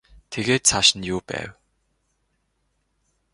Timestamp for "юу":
1.13-1.19